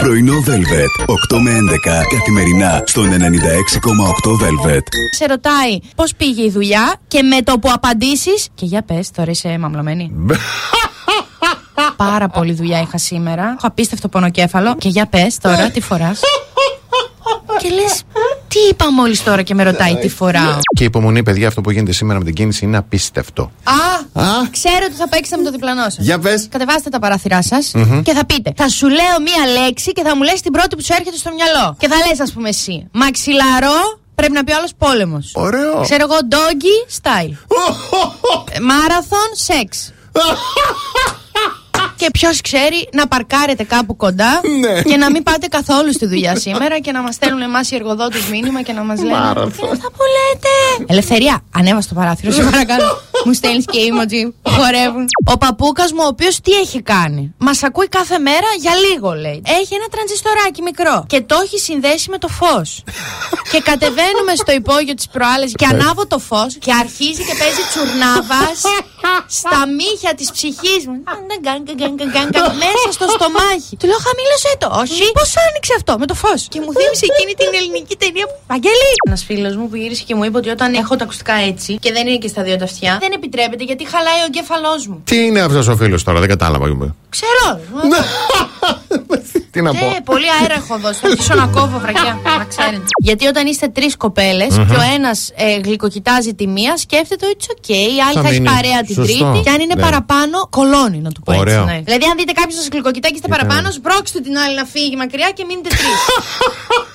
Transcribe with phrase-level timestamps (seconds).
[0.00, 1.04] Πρωινό Velvet.
[1.36, 3.16] 8 με 11 καθημερινά στον 96,8
[4.30, 4.82] Velvet.
[5.16, 8.48] Σε ρωτάει πώς πήγε η δουλειά και με το που απαντήσεις.
[8.54, 10.12] Και για πες, τώρα είσαι μαμλωμένη.
[11.96, 13.42] Πάρα πολύ δουλειά είχα σήμερα.
[13.42, 14.76] Έχω απίστευτο πονοκέφαλο.
[14.76, 16.20] Και για πες τώρα, τι φοράς.
[17.60, 18.09] και λες, τι
[18.80, 20.58] είπα μόλις τώρα και με ρωτάει τι φοράω.
[20.76, 23.50] Και υπομονή, παιδιά, αυτό που γίνεται σήμερα με την κίνηση είναι απίστευτο.
[23.64, 23.72] Α,
[24.22, 24.26] Α.
[24.50, 26.02] ξέρω ότι θα παίξετε με το διπλανό σα.
[26.02, 26.48] Για πες.
[26.50, 27.72] Κατεβάστε τα παράθυρά σας
[28.02, 28.52] και θα πείτε.
[28.56, 31.30] Θα σου λέω μία λέξη και θα μου λες την πρώτη που σου έρχεται στο
[31.34, 31.76] μυαλό.
[31.78, 32.86] Και θα λες, ας πούμε, εσύ.
[32.92, 35.30] Μαξιλαρό, πρέπει να πει άλλο πόλεμος.
[35.34, 35.80] Ωραίο.
[35.82, 37.34] Ξέρω εγώ, doggy style.
[38.62, 39.92] Μάραθον, σεξ.
[42.00, 44.82] Και ποιος ξέρει να παρκάρετε κάπου κοντά Ναι.
[44.82, 48.22] και να μην πάτε καθόλου στη δουλειά σήμερα και να μας στέλνουν εμάς οι εργοδότες
[48.30, 49.18] μήνυμα και να μας λένε.
[49.18, 49.52] Μάραθον.
[49.52, 50.92] Τι είναι αυτά που λέτε.
[50.92, 53.00] Ελευθερία, ανέβα στο παράθυρο, σε παρακαλώ.
[53.26, 55.04] μου στέλνεις και emoji που χορεύουν.
[55.32, 59.42] Ο παππούκας μου, ο οποίος τι έχει κάνει; Μας ακούει κάθε μέρα για λίγο, λέει.
[59.60, 62.82] Έχει ένα τρανζιστοράκι μικρό και το έχει συνδέσει με το φως.
[63.52, 68.58] και κατεβαίνουμε στο υπόγειο της προάλλες και ανάβω το φως και αρχίζει και παίζει τσουρνάβας
[69.38, 70.98] στα μύχια της ψυχής μου.
[72.64, 73.72] Μέσα στο στομάχι.
[73.80, 74.68] Του λέω χαμήλωσέ το.
[74.82, 75.04] Όχι.
[75.20, 76.40] Πώς άνοιξε αυτό με το φως.
[76.52, 78.36] Και μου θύμισε εκείνη την ελληνική ταινία που.
[78.52, 78.90] Βαγγέλη!
[79.08, 81.92] Ένας φίλος μου που γύρισε και μου είπε ότι όταν έχω τα ακουστικά έτσι και
[81.92, 85.00] δεν είναι και στα δύο τα αυτιά, δεν επιτρέπεται γιατί χαλάει ο εγκέφαλό μου.
[85.04, 86.66] Τι είναι αυτός ο φίλος τώρα, δεν κατάλαβα.
[87.08, 87.60] Ξέρω.
[89.50, 89.86] Τι να πω.
[89.86, 90.98] Ε, πολύ αέρα έχω δώσει.
[91.00, 92.18] Θα αρχίσω να κόβω βρακιά.
[92.38, 92.82] Να ξέρετε.
[93.02, 97.50] Γιατί όταν είστε τρεις κοπέλες και ο ένας ε, γλυκοκοιτάζει τη μία, σκέφτεται ότι it's
[97.54, 98.54] okay, η άλλη Θα θα έχει μείνει.
[98.54, 99.02] παρέα την Σωστό.
[99.30, 99.40] τρίτη.
[99.44, 99.82] Και αν είναι Ναι.
[99.82, 101.42] παραπάνω, κολώνει να του πω έτσι.
[101.44, 101.64] Ωραίο.
[101.64, 101.80] Ναι.
[101.84, 105.30] Δηλαδή, αν δείτε κάποιο σας γλυκοκοιτά και είστε παραπάνω, σπρώξτε την άλλη να φύγει μακριά
[105.30, 105.98] και μείνετε τρεις.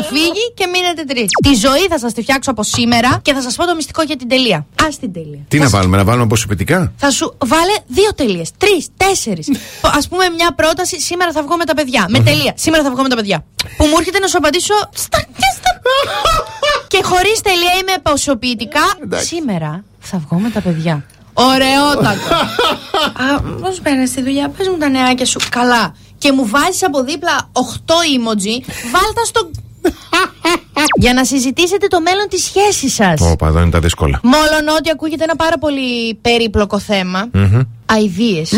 [0.00, 1.28] να φύγει και μείνετε τρεις.
[1.42, 4.16] Τη ζωή θα σας τη φτιάξω από σήμερα και θα σας πω το μυστικό για
[4.16, 4.56] την τελεία.
[4.56, 5.40] Α την τελεία.
[5.48, 6.92] Τι να βάλουμε, να βάλουμε αποσυπητικά.
[6.96, 8.50] Θα σου βάλε δύο τελείες.
[8.58, 9.48] Τρεις, τέσσερις.
[9.98, 11.00] Α πούμε μια πρόταση.
[11.00, 12.06] Σήμερα θα βγω με τα παιδιά.
[12.08, 12.52] Με τελεία.
[12.56, 13.44] Σήμερα θα βγω με τα παιδιά.
[13.76, 14.74] Που μου έρχεται να σου απαντήσω.
[14.94, 15.70] Στα, και στα.
[16.92, 18.80] και χωρίς τελεία είμαι ποσοποιητικά.
[19.02, 19.26] Εντάξει.
[19.26, 21.04] Σήμερα θα βγω με τα παιδιά.
[21.32, 22.34] Ωραιότατο.
[23.24, 25.40] Α, Πώς παίρνει τη δουλειά, πες μου τα νεάκια σου.
[25.50, 25.94] Καλά.
[26.18, 27.58] Και μου βάζεις από δίπλα 8
[27.92, 28.64] emoji.
[28.92, 29.50] Βάλτα στο.
[31.00, 33.20] Για να συζητήσετε το μέλλον της σχέσης σας.
[33.20, 34.20] Όπα, εδώ είναι τα δύσκολα.
[34.22, 37.28] Μόλον ότι ακούγεται ένα πάρα πολύ περίπλοκο θέμα.
[37.96, 38.42] Αιδίε.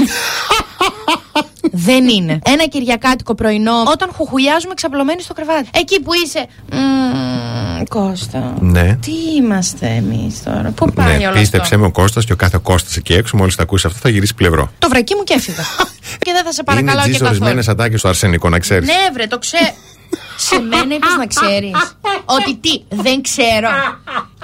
[1.72, 2.38] Δεν είναι.
[2.44, 5.68] Ένα κυριακάτικο πρωινό, όταν χουχουλιάζουμε ξαπλωμένοι στο κρεβάτι.
[5.74, 6.46] Εκεί που είσαι.
[6.72, 8.54] «Μμμ, Κώστα.
[8.60, 8.98] Ναι.
[9.02, 10.72] Τι είμαστε εμείς τώρα.
[10.76, 13.36] Πού πάει Ναι, όλο πίστεψε αυτό; με ο Κώστας και ο κάθε Κώστας εκεί έξω,
[13.36, 14.72] μόλις τα ακούσει αυτό, θα γυρίσει πλευρό.
[14.78, 15.62] Το βρακί μου και έφυγα.
[16.24, 17.38] και δεν θα σε Είναι παρακαλάω τζις και καθόλου.
[17.40, 18.88] ορισμένες ατάκες στο αρσενικό, να ξέρεις.
[18.88, 19.72] Ναι, βρε, το ξέρω.
[20.48, 21.96] Σε μένα είπε να ξέρεις.
[22.24, 23.68] Ότι τι, δεν ξέρω.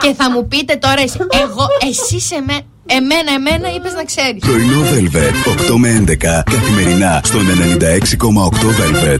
[0.00, 1.18] Και θα μου πείτε τώρα εσύ.
[1.30, 2.62] Εγώ, εσύ σε μένα.
[2.90, 4.40] Εμένα, εμένα είπες να ξέρεις.
[4.40, 5.34] Πρωινό Velvet.
[5.70, 6.16] 8 με 11
[6.50, 9.16] καθημερινά στον 96,8 Velvet.